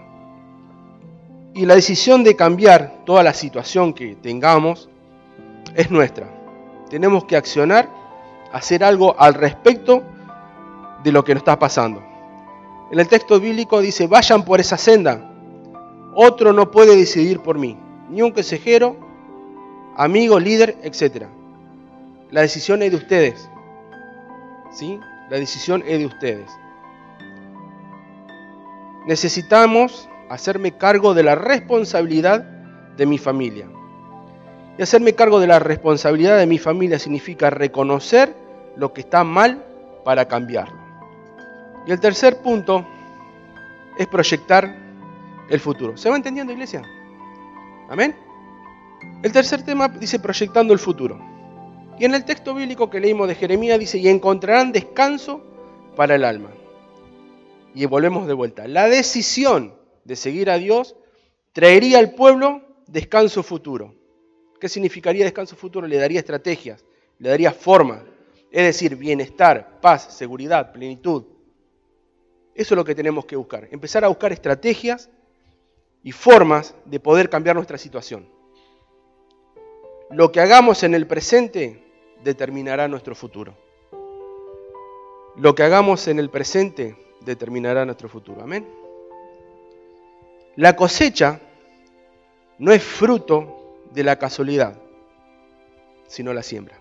Y 1.54 1.64
la 1.64 1.74
decisión 1.74 2.24
de 2.24 2.36
cambiar 2.36 3.04
toda 3.06 3.22
la 3.22 3.32
situación 3.32 3.94
que 3.94 4.16
tengamos 4.16 4.88
es 5.74 5.90
nuestra. 5.90 6.28
Tenemos 6.90 7.24
que 7.24 7.36
accionar, 7.36 7.88
hacer 8.52 8.84
algo 8.84 9.18
al 9.18 9.34
respecto 9.34 10.02
de 11.02 11.12
lo 11.12 11.24
que 11.24 11.34
nos 11.34 11.40
está 11.40 11.58
pasando. 11.58 12.02
En 12.90 13.00
el 13.00 13.08
texto 13.08 13.40
bíblico 13.40 13.80
dice, 13.80 14.06
vayan 14.06 14.44
por 14.44 14.60
esa 14.60 14.76
senda. 14.76 15.30
Otro 16.14 16.52
no 16.52 16.70
puede 16.70 16.96
decidir 16.96 17.40
por 17.40 17.58
mí, 17.58 17.76
ni 18.10 18.22
un 18.22 18.32
consejero, 18.32 18.96
amigo, 19.96 20.38
líder, 20.38 20.76
etc. 20.82 21.26
La 22.30 22.42
decisión 22.42 22.82
es 22.82 22.90
de 22.90 22.96
ustedes. 22.96 23.48
¿Sí? 24.72 25.00
La 25.30 25.38
decisión 25.38 25.82
es 25.86 25.98
de 25.98 26.06
ustedes. 26.06 26.50
Necesitamos 29.06 30.08
hacerme 30.28 30.76
cargo 30.76 31.14
de 31.14 31.22
la 31.22 31.34
responsabilidad 31.34 32.40
de 32.96 33.06
mi 33.06 33.18
familia. 33.18 33.66
Y 34.78 34.82
hacerme 34.82 35.14
cargo 35.14 35.40
de 35.40 35.46
la 35.46 35.58
responsabilidad 35.58 36.38
de 36.38 36.46
mi 36.46 36.58
familia 36.58 36.98
significa 36.98 37.48
reconocer 37.50 38.34
lo 38.76 38.92
que 38.92 39.00
está 39.00 39.24
mal 39.24 39.64
para 40.04 40.26
cambiarlo. 40.26 40.76
Y 41.86 41.92
el 41.92 42.00
tercer 42.00 42.42
punto 42.42 42.86
es 43.96 44.06
proyectar 44.08 44.76
el 45.48 45.60
futuro. 45.60 45.96
¿Se 45.96 46.10
va 46.10 46.16
entendiendo, 46.16 46.52
iglesia? 46.52 46.82
Amén. 47.88 48.25
El 49.22 49.32
tercer 49.32 49.62
tema 49.62 49.88
dice 49.88 50.18
proyectando 50.18 50.72
el 50.72 50.78
futuro. 50.78 51.20
Y 51.98 52.04
en 52.04 52.14
el 52.14 52.24
texto 52.24 52.54
bíblico 52.54 52.90
que 52.90 53.00
leímos 53.00 53.28
de 53.28 53.34
Jeremías 53.34 53.78
dice, 53.78 53.98
y 53.98 54.08
encontrarán 54.08 54.72
descanso 54.72 55.42
para 55.96 56.14
el 56.14 56.24
alma. 56.24 56.50
Y 57.74 57.84
volvemos 57.86 58.26
de 58.26 58.34
vuelta. 58.34 58.68
La 58.68 58.88
decisión 58.88 59.74
de 60.04 60.16
seguir 60.16 60.50
a 60.50 60.58
Dios 60.58 60.96
traería 61.52 61.98
al 61.98 62.12
pueblo 62.12 62.62
descanso 62.86 63.42
futuro. 63.42 63.94
¿Qué 64.60 64.68
significaría 64.68 65.24
descanso 65.24 65.56
futuro? 65.56 65.86
Le 65.86 65.96
daría 65.96 66.20
estrategias, 66.20 66.84
le 67.18 67.30
daría 67.30 67.52
forma, 67.52 68.04
es 68.50 68.64
decir, 68.64 68.96
bienestar, 68.96 69.80
paz, 69.80 70.14
seguridad, 70.14 70.72
plenitud, 70.72 71.24
eso 72.56 72.72
es 72.72 72.76
lo 72.76 72.84
que 72.84 72.94
tenemos 72.94 73.26
que 73.26 73.36
buscar. 73.36 73.68
Empezar 73.70 74.02
a 74.04 74.08
buscar 74.08 74.32
estrategias 74.32 75.10
y 76.02 76.10
formas 76.10 76.74
de 76.86 76.98
poder 76.98 77.28
cambiar 77.28 77.54
nuestra 77.54 77.76
situación. 77.76 78.26
Lo 80.10 80.30
que 80.30 80.40
hagamos 80.40 80.84
en 80.84 80.94
el 80.94 81.06
presente 81.06 81.82
determinará 82.22 82.86
nuestro 82.86 83.16
futuro. 83.16 83.54
Lo 85.36 85.54
que 85.54 85.64
hagamos 85.64 86.06
en 86.06 86.20
el 86.20 86.30
presente 86.30 86.96
determinará 87.22 87.84
nuestro 87.84 88.08
futuro. 88.08 88.40
Amén. 88.42 88.66
La 90.54 90.76
cosecha 90.76 91.40
no 92.58 92.72
es 92.72 92.82
fruto 92.82 93.80
de 93.92 94.04
la 94.04 94.16
casualidad, 94.16 94.78
sino 96.06 96.32
la 96.32 96.44
siembra. 96.44 96.78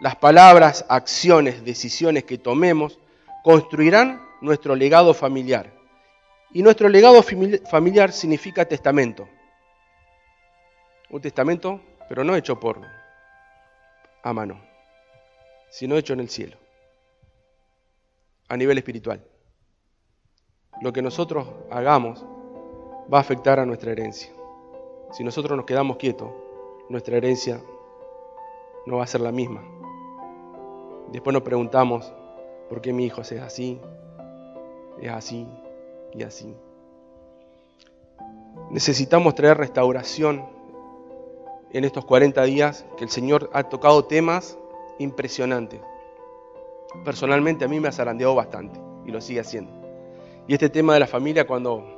Las 0.00 0.16
palabras, 0.16 0.84
acciones, 0.88 1.64
decisiones 1.64 2.24
que 2.24 2.36
tomemos 2.36 2.98
construirán 3.42 4.20
nuestro 4.42 4.76
legado 4.76 5.14
familiar. 5.14 5.72
Y 6.52 6.62
nuestro 6.62 6.90
legado 6.90 7.22
familiar 7.22 8.12
significa 8.12 8.66
testamento. 8.66 9.28
Un 11.10 11.20
testamento, 11.20 11.80
pero 12.08 12.24
no 12.24 12.34
hecho 12.34 12.58
por 12.58 12.80
a 14.22 14.32
mano, 14.32 14.60
sino 15.70 15.96
hecho 15.96 16.12
en 16.12 16.20
el 16.20 16.28
cielo, 16.28 16.56
a 18.48 18.56
nivel 18.56 18.78
espiritual. 18.78 19.22
Lo 20.82 20.92
que 20.92 21.02
nosotros 21.02 21.46
hagamos 21.70 22.24
va 23.12 23.18
a 23.18 23.20
afectar 23.20 23.60
a 23.60 23.66
nuestra 23.66 23.92
herencia. 23.92 24.32
Si 25.12 25.22
nosotros 25.22 25.56
nos 25.56 25.64
quedamos 25.66 25.96
quietos, 25.96 26.30
nuestra 26.88 27.16
herencia 27.16 27.60
no 28.84 28.96
va 28.96 29.04
a 29.04 29.06
ser 29.06 29.20
la 29.20 29.32
misma. 29.32 29.62
Después 31.12 31.32
nos 31.32 31.42
preguntamos, 31.42 32.12
¿por 32.68 32.80
qué 32.80 32.92
mi 32.92 33.06
hijo 33.06 33.20
es 33.20 33.32
así? 33.32 33.80
es 35.00 35.10
así 35.10 35.46
y 36.14 36.22
así. 36.22 36.54
Necesitamos 38.70 39.34
traer 39.34 39.58
restauración 39.58 40.46
en 41.72 41.84
estos 41.84 42.04
40 42.04 42.42
días 42.44 42.86
que 42.96 43.04
el 43.04 43.10
Señor 43.10 43.50
ha 43.52 43.64
tocado 43.64 44.04
temas 44.04 44.58
impresionantes. 44.98 45.80
Personalmente 47.04 47.64
a 47.64 47.68
mí 47.68 47.80
me 47.80 47.88
ha 47.88 47.92
zarandeado 47.92 48.34
bastante 48.34 48.80
y 49.04 49.10
lo 49.10 49.20
sigue 49.20 49.40
haciendo. 49.40 49.72
Y 50.48 50.54
este 50.54 50.70
tema 50.70 50.94
de 50.94 51.00
la 51.00 51.06
familia 51.06 51.46
cuando 51.46 51.92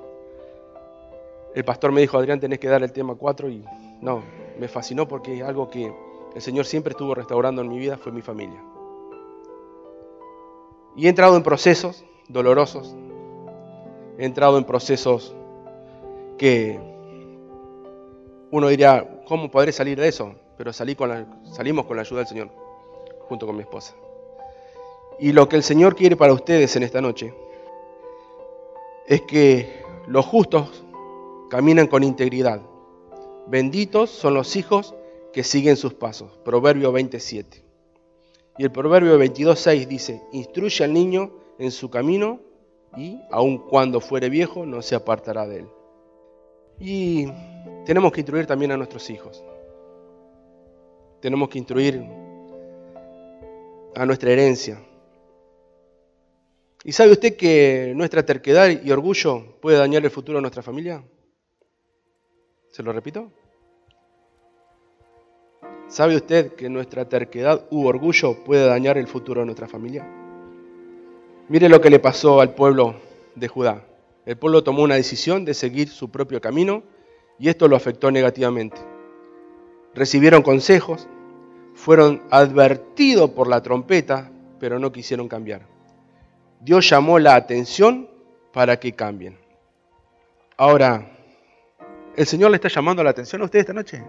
El 1.55 1.65
pastor 1.65 1.93
me 1.93 2.01
dijo, 2.01 2.19
Adrián, 2.19 2.41
tenés 2.41 2.59
que 2.59 2.69
dar 2.69 2.83
el 2.83 2.93
tema 2.93 3.15
4 3.15 3.49
y 3.51 3.65
no, 4.01 4.23
me 4.59 4.69
fascinó 4.69 5.09
porque 5.09 5.43
algo 5.43 5.69
que 5.71 5.93
el 6.35 6.43
Señor 6.43 6.67
siempre 6.67 6.93
estuvo 6.93 7.15
restaurando 7.15 7.63
en 7.63 7.69
mi 7.69 7.79
vida 7.79 7.97
fue 7.97 8.13
mi 8.13 8.23
familia. 8.23 8.63
Y 10.95 11.07
he 11.07 11.09
entrado 11.09 11.37
en 11.37 11.43
procesos 11.43 12.05
dolorosos, 12.29 12.95
he 14.19 14.25
entrado 14.25 14.59
en 14.59 14.65
procesos 14.65 15.35
que 16.37 16.79
uno 18.51 18.69
diría, 18.69 19.18
¿cómo 19.29 19.51
podré 19.51 19.73
salir 19.73 20.01
de 20.01 20.09
eso? 20.09 20.35
Pero 20.57 20.73
salí 20.73 20.97
con 20.97 21.11
la, 21.11 21.27
salimos 21.53 21.85
con 21.85 21.97
la 21.97 22.03
ayuda 22.03 22.21
del 22.21 22.29
Señor, 22.29 22.51
junto 23.29 23.47
con 23.47 23.55
mi 23.55 23.63
esposa. 23.63 23.95
Y 25.21 25.33
lo 25.33 25.49
que 25.49 25.57
el 25.57 25.63
Señor 25.63 25.95
quiere 25.95 26.17
para 26.17 26.33
ustedes 26.33 26.75
en 26.77 26.83
esta 26.83 27.01
noche 27.01 27.35
es 29.07 29.21
que 29.23 29.83
los 30.07 30.25
justos 30.25 30.85
caminan 31.51 31.87
con 31.87 32.03
integridad. 32.03 32.63
Benditos 33.47 34.11
son 34.11 34.35
los 34.35 34.57
hijos 34.57 34.95
que 35.33 35.45
siguen 35.45 35.77
sus 35.77 35.95
pasos. 35.95 36.31
Proverbio 36.45 36.91
27. 36.93 37.65
Y 38.59 38.65
el 38.65 38.73
Proverbio 38.73 39.19
22.6 39.19 39.87
dice, 39.87 40.23
instruye 40.33 40.85
al 40.85 40.93
niño 40.93 41.31
en 41.59 41.71
su 41.71 41.91
camino 41.91 42.41
y 42.97 43.21
aun 43.31 43.59
cuando 43.59 44.01
fuere 44.01 44.31
viejo 44.31 44.67
no 44.67 44.83
se 44.83 44.95
apartará 44.95 45.47
de 45.47 45.61
él. 45.61 45.69
Y 46.81 47.29
tenemos 47.89 48.13
que 48.13 48.21
instruir 48.21 48.45
también 48.45 48.71
a 48.71 48.77
nuestros 48.77 49.09
hijos. 49.09 49.43
Tenemos 51.23 51.49
que 51.49 51.57
instruir 51.57 52.05
a 53.97 54.05
nuestra 54.05 54.31
herencia. 54.31 54.79
¿Y 56.85 56.93
sabe 56.93 57.13
usted 57.13 57.35
que 57.35 57.95
nuestra 57.97 58.27
terquedad 58.27 58.69
y 58.69 58.91
orgullo 58.91 59.59
puede 59.63 59.79
dañar 59.79 60.05
el 60.05 60.11
futuro 60.11 60.37
de 60.37 60.43
nuestra 60.43 60.63
familia? 60.63 61.03
¿Se 62.71 62.83
lo 62.83 62.93
repito? 62.93 63.33
¿Sabe 65.87 66.15
usted 66.15 66.53
que 66.57 66.69
nuestra 66.69 67.09
terquedad 67.09 67.69
u 67.71 67.87
orgullo 67.87 68.45
puede 68.45 68.67
dañar 68.67 68.99
el 68.99 69.07
futuro 69.07 69.41
de 69.41 69.47
nuestra 69.47 69.67
familia? 69.67 70.07
Mire 71.49 71.71
lo 71.71 71.81
que 71.81 71.89
le 71.89 72.01
pasó 72.01 72.43
al 72.43 72.55
pueblo 72.55 72.97
de 73.35 73.49
Judá. 73.49 73.87
El 74.27 74.37
pueblo 74.37 74.63
tomó 74.63 74.83
una 74.83 74.97
decisión 74.97 75.47
de 75.47 75.55
seguir 75.55 75.89
su 75.89 76.11
propio 76.11 76.39
camino 76.43 76.83
y 77.39 77.49
esto 77.49 77.69
lo 77.69 77.77
afectó 77.77 78.11
negativamente. 78.11 78.77
Recibieron 79.95 80.43
consejos, 80.43 81.09
fueron 81.75 82.23
advertidos 82.31 83.31
por 83.31 83.49
la 83.49 83.63
trompeta, 83.63 84.31
pero 84.59 84.79
no 84.79 84.93
quisieron 84.93 85.29
cambiar. 85.29 85.63
Dios 86.61 86.89
llamó 86.89 87.19
la 87.19 87.35
atención 87.37 88.09
para 88.53 88.79
que 88.79 88.93
cambien. 88.93 89.39
Ahora, 90.57 91.11
¿el 92.17 92.27
Señor 92.27 92.51
le 92.51 92.57
está 92.57 92.69
llamando 92.69 93.03
la 93.05 93.11
atención 93.11 93.43
a 93.43 93.45
usted 93.45 93.61
esta 93.61 93.73
noche? 93.73 94.03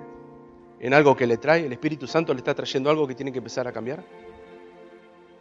en 0.80 0.94
algo 0.94 1.16
que 1.16 1.28
le 1.28 1.38
trae, 1.38 1.66
el 1.66 1.74
Espíritu 1.74 2.08
Santo 2.08 2.34
le 2.34 2.40
está 2.40 2.56
trayendo 2.56 2.90
algo 2.90 3.08
que 3.08 3.16
tiene 3.16 3.32
que 3.32 3.40
empezar 3.40 3.68
a 3.68 3.72
cambiar. 3.72 4.04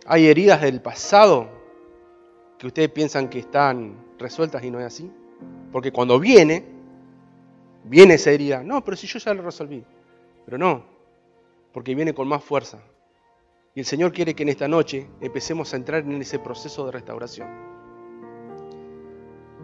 Hay 0.06 0.26
heridas 0.26 0.60
del 0.60 0.80
pasado 0.80 1.48
que 2.58 2.66
ustedes 2.66 2.90
piensan 2.90 3.28
que 3.28 3.38
están 3.38 3.94
resueltas 4.18 4.64
y 4.64 4.70
no 4.70 4.80
es 4.80 4.86
así. 4.86 5.10
Porque 5.70 5.92
cuando 5.92 6.18
viene, 6.18 6.64
viene 7.88 8.14
esa 8.14 8.30
herida. 8.30 8.62
No, 8.62 8.84
pero 8.84 8.96
si 8.96 9.06
yo 9.06 9.18
ya 9.18 9.34
lo 9.34 9.42
resolví. 9.42 9.84
Pero 10.44 10.58
no, 10.58 10.84
porque 11.72 11.94
viene 11.94 12.14
con 12.14 12.28
más 12.28 12.42
fuerza. 12.42 12.78
Y 13.74 13.80
el 13.80 13.86
Señor 13.86 14.12
quiere 14.12 14.34
que 14.34 14.42
en 14.42 14.48
esta 14.48 14.66
noche 14.66 15.06
empecemos 15.20 15.72
a 15.72 15.76
entrar 15.76 16.02
en 16.02 16.20
ese 16.20 16.38
proceso 16.38 16.86
de 16.86 16.92
restauración. 16.92 17.48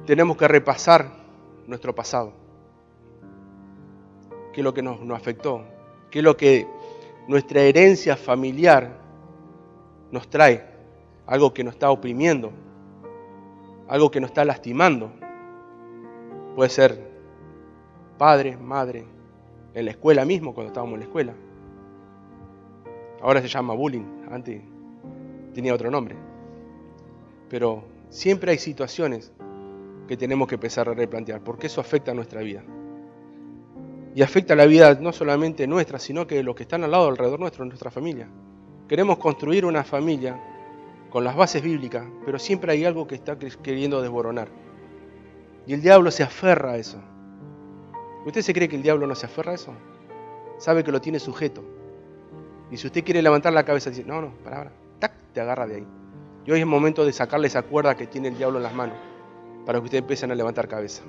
Tenemos 0.06 0.36
que 0.36 0.46
repasar 0.46 1.10
nuestro 1.66 1.94
pasado 1.94 2.44
qué 4.52 4.60
es 4.60 4.64
lo 4.64 4.72
que 4.72 4.82
nos, 4.82 5.00
afectó, 5.10 5.64
qué 6.10 6.20
es 6.20 6.24
lo 6.24 6.36
que 6.36 6.66
nuestra 7.26 7.62
herencia 7.62 8.16
familiar 8.16 8.96
nos 10.12 10.28
trae, 10.30 10.64
algo 11.26 11.52
que 11.52 11.64
nos 11.64 11.74
está 11.74 11.90
oprimiendo, 11.90 12.52
algo 13.88 14.10
que 14.10 14.20
nos 14.20 14.30
está 14.30 14.44
lastimando. 14.44 15.10
Puede 16.54 16.70
ser 16.70 17.13
padre, 18.18 18.56
madre, 18.56 19.04
en 19.74 19.84
la 19.84 19.90
escuela 19.90 20.24
mismo, 20.24 20.54
cuando 20.54 20.68
estábamos 20.68 20.94
en 20.94 21.00
la 21.00 21.06
escuela. 21.06 21.34
Ahora 23.22 23.40
se 23.40 23.48
llama 23.48 23.74
bullying, 23.74 24.26
antes 24.30 24.62
tenía 25.54 25.74
otro 25.74 25.90
nombre. 25.90 26.16
Pero 27.48 27.84
siempre 28.08 28.52
hay 28.52 28.58
situaciones 28.58 29.32
que 30.06 30.16
tenemos 30.16 30.48
que 30.48 30.56
empezar 30.56 30.88
a 30.88 30.94
replantear, 30.94 31.40
porque 31.40 31.66
eso 31.66 31.80
afecta 31.80 32.10
a 32.10 32.14
nuestra 32.14 32.40
vida 32.40 32.62
y 34.14 34.22
afecta 34.22 34.54
la 34.54 34.66
vida 34.66 34.94
no 35.00 35.12
solamente 35.12 35.66
nuestra, 35.66 35.98
sino 35.98 36.26
que 36.26 36.36
de 36.36 36.44
los 36.44 36.54
que 36.54 36.62
están 36.62 36.84
al 36.84 36.92
lado, 36.92 37.08
alrededor 37.08 37.40
nuestro, 37.40 37.64
nuestra 37.64 37.90
familia. 37.90 38.28
Queremos 38.88 39.18
construir 39.18 39.64
una 39.64 39.82
familia 39.82 40.40
con 41.10 41.24
las 41.24 41.34
bases 41.34 41.62
bíblicas, 41.62 42.06
pero 42.24 42.38
siempre 42.38 42.72
hay 42.72 42.84
algo 42.84 43.08
que 43.08 43.16
está 43.16 43.36
queriendo 43.38 44.00
desboronar. 44.00 44.48
Y 45.66 45.74
el 45.74 45.80
diablo 45.80 46.10
se 46.12 46.22
aferra 46.22 46.72
a 46.72 46.76
eso. 46.76 47.02
¿Usted 48.24 48.42
se 48.42 48.54
cree 48.54 48.68
que 48.68 48.76
el 48.76 48.82
diablo 48.82 49.06
no 49.06 49.14
se 49.14 49.26
aferra 49.26 49.52
a 49.52 49.54
eso? 49.54 49.72
Sabe 50.58 50.82
que 50.82 50.92
lo 50.92 51.00
tiene 51.00 51.18
sujeto. 51.18 51.62
Y 52.70 52.76
si 52.76 52.86
usted 52.86 53.04
quiere 53.04 53.22
levantar 53.22 53.52
la 53.52 53.64
cabeza 53.64 53.90
decir, 53.90 54.06
no, 54.06 54.20
no, 54.20 54.34
para, 54.42 54.56
para, 54.56 54.72
tac, 54.98 55.12
te 55.32 55.40
agarra 55.40 55.66
de 55.66 55.76
ahí. 55.76 55.86
Y 56.46 56.52
hoy 56.52 56.60
es 56.60 56.66
momento 56.66 57.04
de 57.04 57.12
sacarle 57.12 57.46
esa 57.46 57.62
cuerda 57.62 57.96
que 57.96 58.06
tiene 58.06 58.28
el 58.28 58.36
diablo 58.36 58.58
en 58.58 58.64
las 58.64 58.74
manos, 58.74 58.96
para 59.66 59.78
que 59.78 59.84
ustedes 59.84 60.02
empiecen 60.02 60.30
a 60.30 60.34
levantar 60.34 60.68
cabeza. 60.68 61.02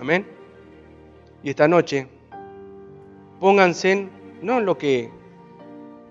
Amén. 0.00 0.26
Y 1.42 1.50
esta 1.50 1.68
noche, 1.68 2.08
pónganse 3.40 3.92
en, 3.92 4.10
no 4.42 4.58
en 4.58 4.66
lo 4.66 4.76
que 4.76 5.10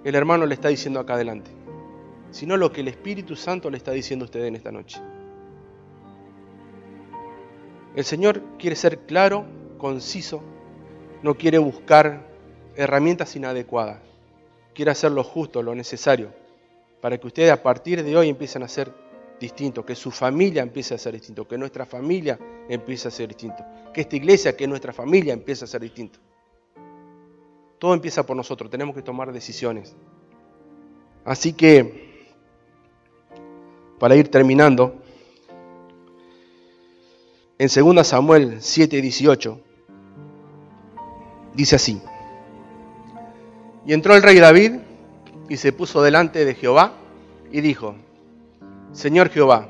el 0.04 0.16
hermano 0.16 0.46
le 0.46 0.54
está 0.54 0.70
diciendo 0.70 1.00
acá 1.00 1.16
adelante, 1.16 1.52
sino 2.32 2.58
lo 2.58 2.72
que 2.72 2.82
el 2.82 2.88
Espíritu 2.88 3.36
Santo 3.36 3.70
le 3.70 3.78
está 3.78 3.92
diciendo 3.92 4.24
a 4.24 4.28
ustedes 4.28 4.48
en 4.48 4.56
esta 4.56 4.72
noche. 4.72 5.02
El 7.96 8.04
Señor 8.04 8.42
quiere 8.60 8.76
ser 8.76 9.00
claro, 9.00 9.46
conciso, 9.78 10.42
no 11.22 11.36
quiere 11.36 11.58
buscar 11.58 12.28
herramientas 12.76 13.36
inadecuadas, 13.36 14.00
quiere 14.74 14.92
hacer 14.92 15.12
lo 15.12 15.24
justo, 15.24 15.62
lo 15.64 15.74
necesario, 15.76 16.32
para 17.02 17.18
que 17.18 17.28
ustedes 17.28 17.52
a 17.52 17.62
partir 17.62 18.04
de 18.04 18.16
hoy 18.16 18.30
empiecen 18.30 18.64
a 18.64 18.68
ser 18.68 18.92
distinto, 19.40 19.86
que 19.86 19.96
su 19.96 20.12
familia 20.12 20.62
empiece 20.62 20.94
a 20.94 20.98
ser 20.98 21.14
distinto, 21.14 21.48
que 21.48 21.58
nuestra 21.58 21.86
familia 21.86 22.40
empiece 22.70 23.08
a 23.08 23.12
ser 23.12 23.28
distinto, 23.28 23.64
que 23.94 24.02
esta 24.02 24.16
iglesia, 24.16 24.56
que 24.56 24.68
nuestra 24.68 24.94
familia 24.94 25.34
empiece 25.34 25.66
a 25.66 25.68
ser 25.68 25.82
distinto. 25.82 26.20
Todo 27.80 27.94
empieza 27.94 28.26
por 28.26 28.36
nosotros, 28.36 28.70
tenemos 28.70 28.96
que 28.96 29.02
tomar 29.02 29.32
decisiones. 29.32 29.96
Así 31.24 31.54
que, 31.54 32.34
para 34.00 34.16
ir 34.16 34.30
terminando, 34.30 35.02
en 37.58 37.96
2 37.96 38.08
Samuel 38.08 38.62
7, 38.62 39.02
18, 39.02 39.62
dice 41.56 41.76
así, 41.78 42.02
y 43.86 43.94
entró 43.94 44.16
el 44.16 44.24
rey 44.24 44.40
David 44.40 44.80
y 45.48 45.58
se 45.58 45.72
puso 45.72 46.02
delante 46.02 46.44
de 46.44 46.56
Jehová 46.56 46.94
y 47.52 47.62
dijo, 47.62 47.96
Señor 48.92 49.30
Jehová, 49.30 49.68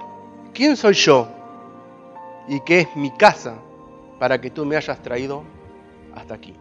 ¿quién 0.54 0.78
soy 0.78 0.94
yo 0.94 1.28
y 2.48 2.62
qué 2.62 2.82
es 2.82 2.96
mi 2.96 3.12
casa 3.12 3.56
para 4.20 4.40
que 4.40 4.50
tú 4.50 4.66
me 4.66 4.78
hayas 4.78 5.02
traído 5.02 5.44
hasta 6.16 6.34
aquí? 6.34 6.54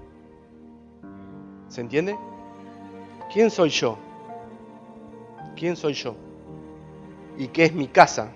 ¿Se 1.69 1.81
entiende? 1.81 2.17
¿Quién 3.33 3.51
soy 3.51 3.71
yo? 3.71 3.99
¿Quién 5.57 5.77
soy 5.77 5.95
yo? 5.95 6.17
¿Y 7.39 7.49
qué 7.49 7.65
es 7.65 7.73
mi 7.73 7.87
casa 7.87 8.31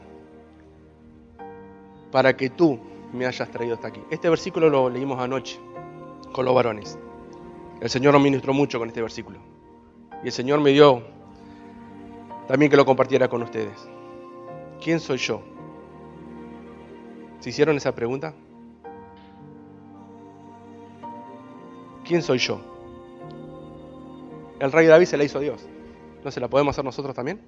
para 2.12 2.36
que 2.36 2.50
tú 2.50 2.78
me 3.12 3.26
hayas 3.26 3.50
traído 3.50 3.74
hasta 3.74 3.88
aquí? 3.88 4.00
Este 4.10 4.28
versículo 4.28 4.70
lo 4.70 4.88
leímos 4.88 5.20
anoche 5.20 5.58
con 6.32 6.44
los 6.44 6.54
varones. 6.54 6.98
El 7.80 7.90
Señor 7.90 8.12
nos 8.12 8.22
ministró 8.22 8.52
mucho 8.52 8.78
con 8.78 8.88
este 8.88 9.02
versículo. 9.02 9.38
Y 10.22 10.26
el 10.26 10.32
Señor 10.32 10.60
me 10.60 10.70
dio 10.70 11.02
también 12.46 12.70
que 12.70 12.76
lo 12.76 12.84
compartiera 12.84 13.28
con 13.28 13.42
ustedes. 13.42 13.88
¿quién 14.82 15.00
soy 15.00 15.18
yo? 15.18 15.42
¿Se 17.40 17.50
hicieron 17.50 17.76
esa 17.76 17.94
pregunta? 17.94 18.34
¿Quién 22.04 22.22
soy 22.22 22.38
yo? 22.38 22.60
El 24.60 24.72
rey 24.72 24.86
David 24.86 25.06
se 25.06 25.16
la 25.16 25.24
hizo 25.24 25.38
a 25.38 25.42
Dios. 25.42 25.68
¿No 26.24 26.30
se 26.30 26.40
la 26.40 26.48
podemos 26.48 26.74
hacer 26.74 26.84
nosotros 26.84 27.14
también? 27.14 27.40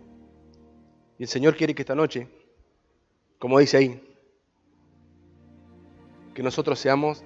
Y 1.19 1.25
el 1.25 1.29
Señor 1.29 1.57
quiere 1.57 1.75
que 1.75 1.83
esta 1.83 1.95
noche, 1.95 2.29
como 3.39 3.59
dice 3.59 3.79
ahí, 3.79 4.01
que 6.35 6.43
nosotros 6.43 6.79
seamos 6.79 7.25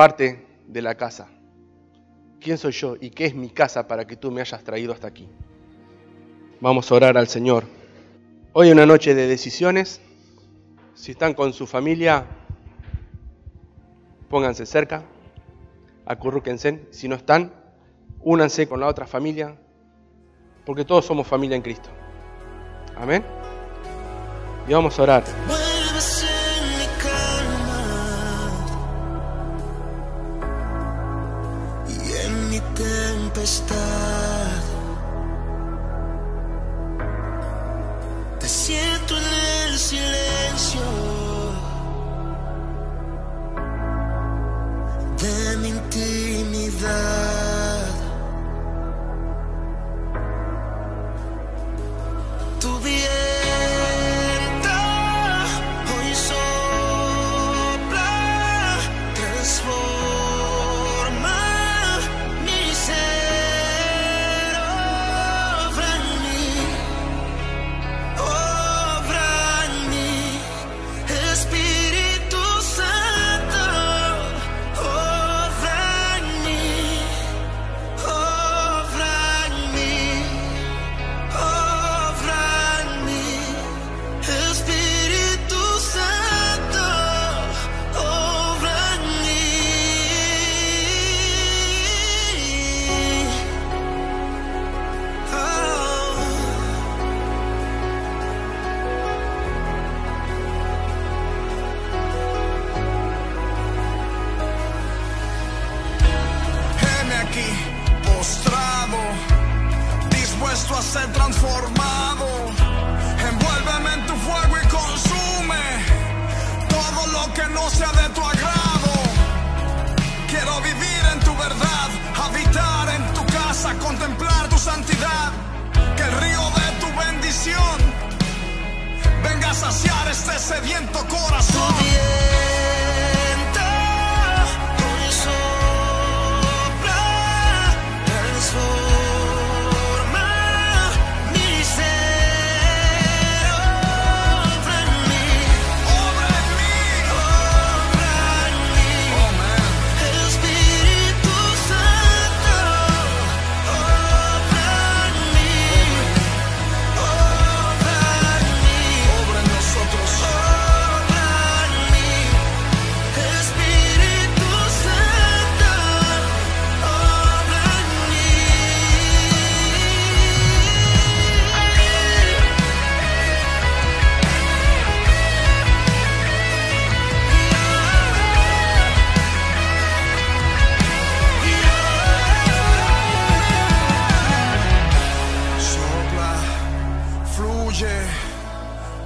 parte 0.00 0.46
de 0.66 0.80
la 0.80 0.94
casa. 0.94 1.28
¿Quién 2.40 2.56
soy 2.56 2.72
yo 2.72 2.96
y 2.98 3.10
qué 3.10 3.26
es 3.26 3.34
mi 3.34 3.50
casa 3.50 3.86
para 3.86 4.06
que 4.06 4.16
tú 4.16 4.30
me 4.30 4.40
hayas 4.40 4.64
traído 4.64 4.94
hasta 4.94 5.06
aquí? 5.06 5.28
Vamos 6.58 6.90
a 6.90 6.94
orar 6.94 7.18
al 7.18 7.28
Señor. 7.28 7.64
Hoy 8.54 8.70
una 8.70 8.86
noche 8.86 9.14
de 9.14 9.26
decisiones. 9.26 10.00
Si 10.94 11.10
están 11.10 11.34
con 11.34 11.52
su 11.52 11.66
familia, 11.66 12.24
pónganse 14.30 14.64
cerca, 14.64 15.02
acurrúquense. 16.06 16.86
Si 16.92 17.06
no 17.06 17.14
están, 17.14 17.52
únanse 18.20 18.66
con 18.66 18.80
la 18.80 18.86
otra 18.86 19.06
familia, 19.06 19.54
porque 20.64 20.86
todos 20.86 21.04
somos 21.04 21.26
familia 21.26 21.56
en 21.56 21.62
Cristo. 21.62 21.90
Amén. 22.96 23.22
Y 24.66 24.72
vamos 24.72 24.98
a 24.98 25.02
orar. 25.02 25.24
Stop. 33.50 33.99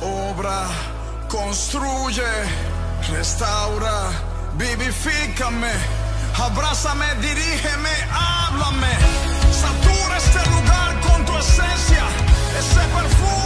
obra, 0.04 0.68
construye, 1.28 2.22
restaura, 3.10 4.10
vivifícame, 4.54 5.72
abrázame, 6.38 7.06
dirígeme, 7.20 7.94
háblame, 8.12 8.92
satura 9.50 10.16
este 10.16 10.50
lugar 10.50 11.00
con 11.00 11.24
tu 11.24 11.36
esencia, 11.38 12.04
ese 12.58 12.80
perfume. 12.94 13.43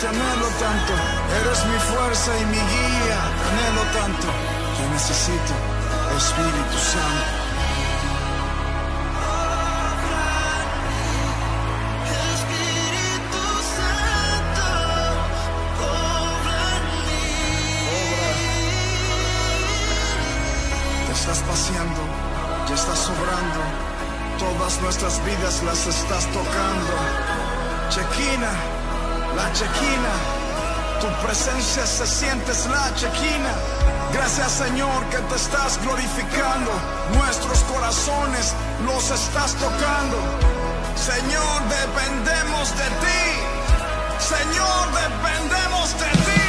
te 0.00 0.06
anhelo 0.08 0.48
tanto, 0.58 0.92
eres 1.40 1.64
mi 1.66 1.78
fuerza 1.90 2.30
y 2.38 2.44
mi 2.46 2.62
guía, 2.72 3.20
anhelo 3.48 3.82
tanto, 3.98 4.26
te 4.76 4.88
necesito, 4.92 5.54
Espíritu 6.16 6.78
Santo. 6.78 7.46
estás 21.26 21.42
paseando, 21.42 22.02
ya 22.68 22.74
estás 22.74 22.98
sobrando. 22.98 23.60
Todas 24.38 24.80
nuestras 24.80 25.24
vidas 25.24 25.62
las 25.64 25.86
estás 25.86 26.24
tocando. 26.26 26.94
Chequina 27.88 28.85
la 29.36 29.52
chequina. 29.52 30.12
Tu 31.00 31.08
presencia 31.26 31.86
se 31.86 32.06
siente 32.06 32.50
es 32.52 32.66
la 32.66 32.92
chequina. 32.94 33.52
Gracias 34.12 34.50
Señor 34.52 35.04
que 35.10 35.18
te 35.18 35.36
estás 35.36 35.78
glorificando. 35.82 36.72
Nuestros 37.14 37.58
corazones 37.64 38.54
los 38.86 39.10
estás 39.10 39.54
tocando. 39.54 40.16
Señor, 40.96 41.58
dependemos 41.80 42.64
de 42.80 42.88
ti. 43.04 43.22
Señor, 44.18 44.84
dependemos 45.04 45.86
de 46.00 46.10
ti. 46.24 46.45